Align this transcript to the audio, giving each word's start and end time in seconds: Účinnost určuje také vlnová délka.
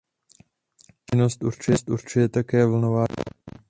Účinnost 1.07 1.89
určuje 1.93 2.29
také 2.29 2.65
vlnová 2.65 3.05
délka. 3.09 3.59